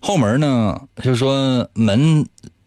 [0.00, 2.26] 后门呢，就是说门，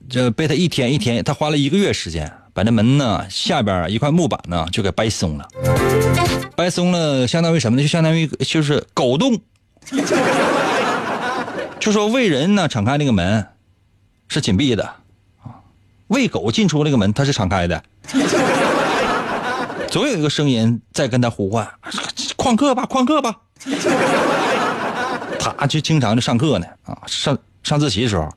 [0.10, 5.48] 这被他一天一天，他花了一个月时间，把那门呢下边一块木板呢就给掰松了。
[6.56, 7.82] 掰松了，相当于什么呢？
[7.82, 9.38] 就相当于就是狗洞。
[11.84, 13.46] 就说为人呢，敞开那个门
[14.30, 14.86] 是紧闭的
[15.44, 15.60] 啊，
[16.08, 17.84] 喂狗进出那个门它是敞开的。
[19.92, 21.70] 总有一个声音在跟他呼唤
[22.40, 23.36] ：“旷课吧，旷课吧。”
[25.38, 28.30] 他就经常就上课呢啊，上上自习的时候，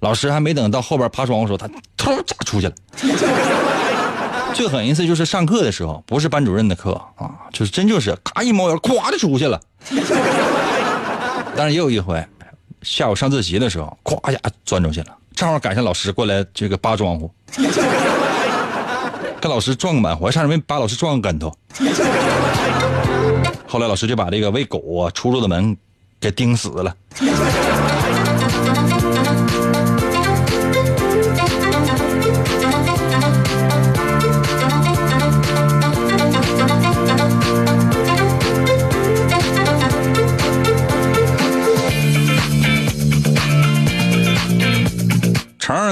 [0.00, 1.68] 老师还没等到后边爬窗户时候，他
[1.98, 2.72] 突咋出去了。
[4.54, 9.60] 最狠一次就是上课的时候，不是班主任的课啊，就是真就是咔一猫眼，咵就出去了。
[11.54, 12.26] 但是也有一回，
[12.86, 17.30] 下午上自习的时候，咵一下钻出去了，正好赶上老师过来这个扒窗户，
[19.40, 21.52] 跟老师撞个满怀，差点没把老师撞个跟头。
[23.66, 25.76] 后来老师就把这个喂狗啊出入的门。
[26.18, 26.96] 给钉死了。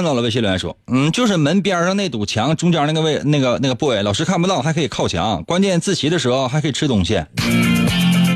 [0.05, 5.43] 到了，微信留言说：“嗯，就是门边上那堵墙中间那个位，那个那个部位，老师看不到，还可以靠墙。
[5.43, 7.21] 关键自习的时候还可以吃东西。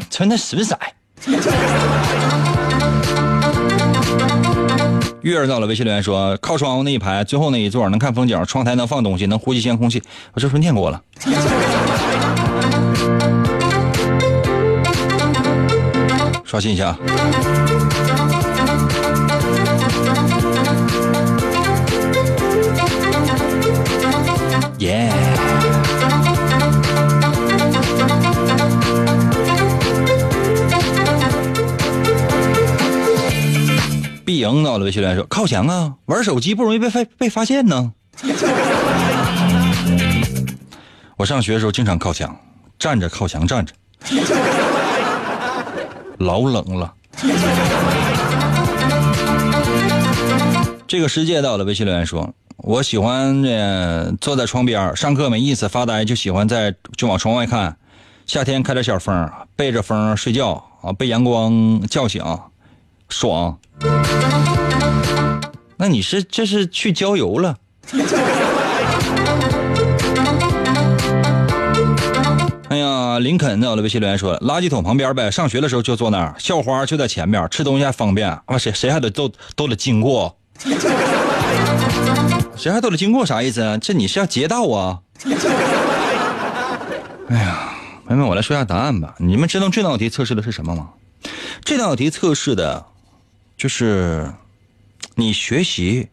[0.10, 0.76] 穿的是不是？”
[5.22, 10.02] 月儿到了，微信留言说：“靠窗户那一排，最后那一座能看风景，窗台能放东西，能呼吸新鲜空气。”
[10.34, 11.00] 我这不是念过了。
[16.46, 16.98] 刷新一下。
[34.30, 37.92] 必赢到了，微信留言说：“靠墙啊，玩手机不容易被发被发现呢。”
[41.18, 42.40] 我上学的时候经常靠墙，
[42.78, 43.74] 站着靠墙站着，
[46.20, 46.94] 老冷了。
[50.86, 57.76] 这个世界到了，微信留言说：“我喜欢这坐在窗边上课没意思发呆，就喜欢在就往窗外看。
[58.28, 62.24] 夏天开点小风，背着风睡觉啊，被阳光叫醒，
[63.10, 63.58] 爽。”
[65.78, 67.56] 那你是这是去郊游了？
[72.70, 78.30] 哎呀，林肯在我的微信留言说：“垃圾桶旁边呗，上学的时候就坐那儿，校花就在前面，吃东西还方便。
[78.46, 80.38] 啊，谁谁还得都都得经过？
[82.56, 83.26] 谁还都得经过？
[83.26, 83.78] 啥意思啊？
[83.78, 85.00] 这你是要劫道啊？”
[87.30, 87.70] 哎呀，
[88.06, 89.16] 朋友们，我来说一下答案吧。
[89.18, 90.90] 你们知道这道题测试的是什么吗？
[91.64, 92.86] 这道题测试的。
[93.60, 94.34] 就是
[95.16, 96.08] 你学习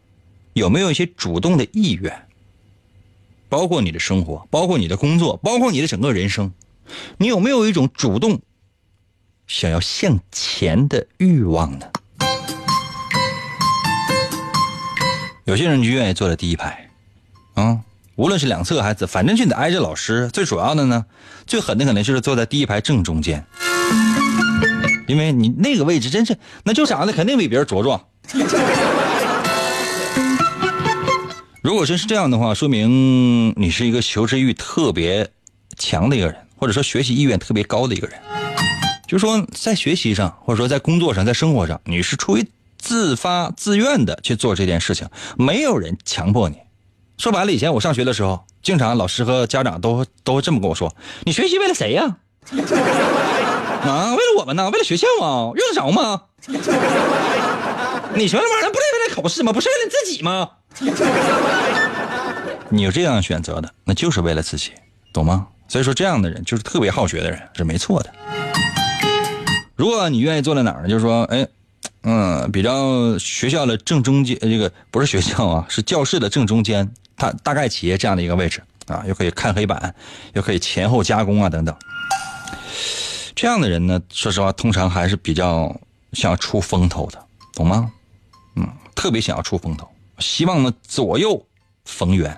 [0.51, 2.27] 有没有一些主动的意愿，
[3.47, 6.51] 包括你的生活，包括你的工作，包括你的整个人生，
[7.17, 8.41] 你有没有一种主动
[9.47, 11.89] 想要向前的欲望呢？
[15.45, 16.89] 有些人就愿意坐在第一排，
[17.53, 17.79] 啊，
[18.17, 20.27] 无论是两侧还是反正就得挨着老师。
[20.31, 21.05] 最主要的呢，
[21.45, 23.47] 最狠的可能就是坐在第一排正中间，
[25.07, 27.99] 因为你那个位置真是，那就长得肯定比别人茁壮。
[31.63, 35.29] 如果真是这样的话，说明你是一个求知欲特别
[35.77, 38.17] 强的一个人，或者说学习意愿特别高的一个人。
[39.07, 42.45] 就是说，在学习上，或者说在工作上，在生活上，你是出于
[42.77, 46.57] 自发自愿的去做这件事情，没有人强迫你。
[47.17, 50.95] 说白了，以前我上学的时候，经常老师和家长都都会这么跟我说
[51.25, 52.17] ：“你学习为了谁呀？
[53.83, 54.16] 啊，为
[54.47, 54.69] 我们呢？
[54.69, 55.51] 为了学校啊？
[55.53, 56.21] 用得着吗？
[58.15, 59.51] 你学那玩意儿不是为了考试吗？
[59.51, 60.49] 不是为了你自己吗？
[62.71, 64.71] 你有这样选择的，那就是为了自己，
[65.11, 65.47] 懂吗？
[65.67, 68.09] 所以说，这样的人就是特别好学的人，是没错的。
[69.75, 70.87] 如果你愿意坐在哪儿呢？
[70.87, 71.45] 就是说，哎，
[72.03, 79.93] 嗯，比较学校的正中间，这个不是学校啊，是教室的正中间，它大概企业这样的一个位置啊，又可以看黑板，
[80.31, 81.75] 又可以前后加工啊等等。
[83.37, 85.79] 这样的人呢，说实话，通常还是比较
[86.13, 87.23] 想要出风头的，
[87.53, 87.91] 懂吗？
[88.55, 91.45] 嗯，特别想要出风头，希望呢左右
[91.85, 92.35] 逢源。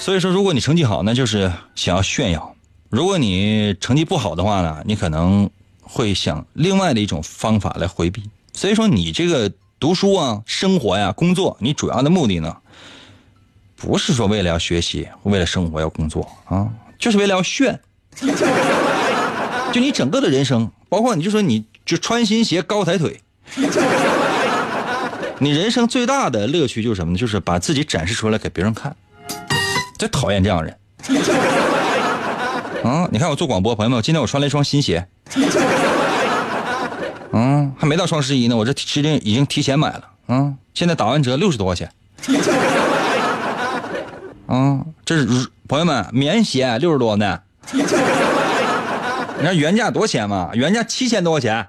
[0.00, 2.56] 所以说，如果你成绩好，那就是想要炫耀。
[2.90, 5.48] 如果你成绩不好的话呢，你可能
[5.80, 8.28] 会想另外的一种方法来回避。
[8.54, 12.56] 所以说，你这个读书啊、生活呀、工作，你主要的目的呢，
[13.76, 16.68] 不是说为了要学习、为了生活要工作啊，
[16.98, 17.80] 就是为了要炫。
[19.72, 23.20] 就你整个的人生，包括你就说你就穿新鞋、高抬腿，
[25.38, 27.18] 你人生最大的乐趣就是什么呢？
[27.18, 28.94] 就是把自己展示出来给别人看。
[29.98, 30.76] 最讨厌这样人。
[32.84, 33.08] 啊！
[33.10, 35.06] 你看我做广播，朋友们，今天我穿了一双新鞋。
[37.32, 40.04] 嗯，还没到双十一呢，我这指定已经提前买了。
[40.28, 41.90] 嗯，现在打完折六十多块钱。
[44.46, 47.40] 啊，这是朋友们棉鞋六十多呢。
[49.38, 50.50] 你看原价多少钱吗？
[50.52, 51.66] 原价七千多块钱。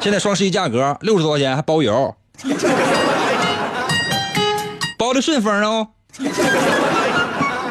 [0.00, 2.14] 现在双十一价格六十多块钱还包邮，
[4.98, 5.88] 包的顺丰哦。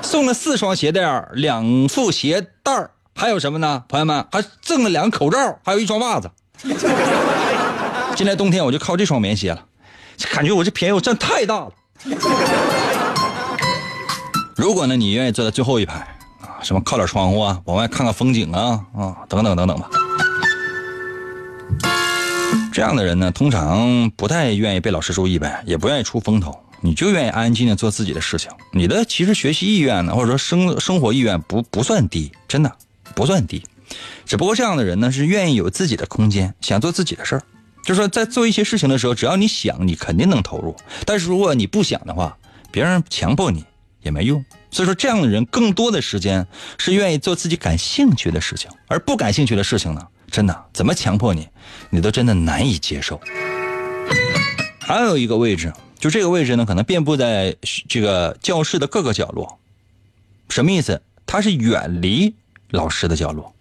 [0.01, 3.83] 送了四双鞋垫两副鞋带还有什么呢？
[3.87, 6.29] 朋友们，还赠了两个口罩，还有一双袜子。
[8.15, 9.63] 今年冬天我就靠这双棉鞋了，
[10.33, 11.71] 感觉我这便宜我占太大了。
[14.55, 16.14] 如果呢，你愿意坐在最后一排，
[16.65, 19.87] 什么靠点窗户啊，往外看看风景啊啊，等等等等吧。
[22.73, 26.59] 这样的人呢，通常不太愿意被老师注意呗，也不愿意出风头。
[26.81, 32.71] 你就愿意安安静静做自己的事情，你的其实学习意愿呢，或者说生生活意愿不不算低，真的
[33.13, 33.63] 不算低，
[34.25, 37.43] 只不过这样的人呢是愿意有自己的空间，想做自己的事儿，
[37.83, 40.75] 就是说在做一些事情的时候，只要你想，你肯定能投入。
[41.05, 42.37] 但是如果你不想的话，
[42.71, 43.63] 别人强迫你
[44.01, 44.43] 也没用。
[44.75, 46.45] 所以说这样的人更多的时间
[46.77, 51.47] 是愿意做自己感兴趣的事情，而不感兴趣的事情呢，真的怎么强迫你，
[51.89, 53.17] 你都真的难以接受。
[54.81, 55.71] 还有一个位置。
[55.97, 57.55] 就这个位置呢，可能遍布在
[57.87, 59.57] 这个教室的各个角落。
[60.49, 61.01] 什么意思？
[61.25, 62.35] 它是远离
[62.69, 63.55] 老师的角落，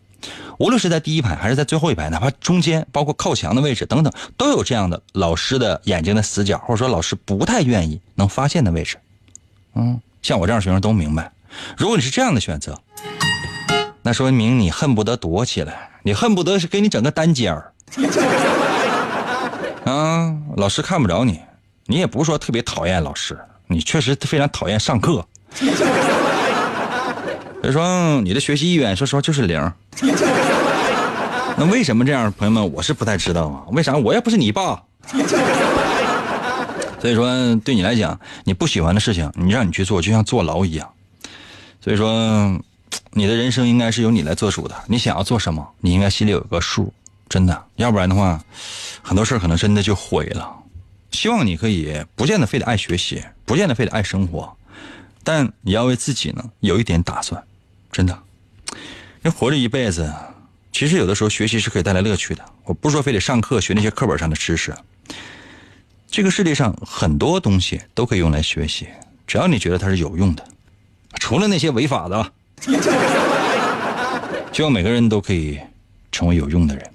[0.58, 8.98] 无论是在第一排还是在最后一排，哪怕中间，包括靠墙的位置等等，都有这样的老师的眼睛的死角，或者说老师不太愿意能发现的位置。
[9.76, 11.30] 嗯，像我这样学生都明白，
[11.76, 12.80] 如果你是这样的选择，
[14.00, 17.70] 那说明你恨不得躲起来，你恨不得是给你整个单间儿。
[19.84, 21.42] 啊，老师看不着你。
[21.86, 25.22] 你也不是说特别讨厌老师，你确实非常讨厌上课。
[25.52, 25.68] 所
[27.68, 29.72] 以说你的学习意愿，说实话就是零。
[31.58, 33.64] 那为什么这样，朋友们，我是不太知道啊。
[33.72, 33.94] 为啥？
[33.94, 34.82] 我也不是你爸。
[37.04, 40.90] 所以说，对你来讲，你不喜欢的事情，你让你去做，就像坐牢一样。
[41.82, 42.58] 所以说，
[43.10, 44.74] 你的人生应该是由你来做主的。
[44.86, 46.94] 你想要做什么，你应该心里有个数，
[47.28, 47.62] 真的。
[47.76, 48.42] 要不然的话，
[49.02, 50.50] 很多事可能真的就毁了。
[51.10, 54.56] 希望你可以不见得非得爱学习，不见得非得爱生活，
[55.22, 57.44] 但你要为自己呢有一点打算，
[57.92, 58.18] 真的。
[59.20, 60.10] 人活着一辈子，
[60.72, 62.42] 其实有的时候学习是可以带来乐趣的。
[62.64, 64.74] 我不是说非得上课学那些课本上的知识，
[66.14, 68.86] 这个世界上很多东西都可以用来学习，
[69.26, 70.46] 只要你觉得它是有用的，
[71.18, 72.32] 除了那些违法的。
[74.52, 75.58] 希望每个人都可以
[76.12, 76.88] 成为有用的人。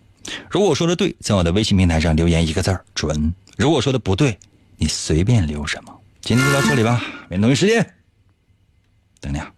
[0.49, 3.35] 如果我说的对，在我的微信平台上留言一个字儿“准”。
[3.59, 4.39] 如果说的不对，
[4.77, 5.93] 你随便留什么。
[6.21, 7.85] 今天就到这里吧，明天同一时间
[9.19, 9.51] 等你啊。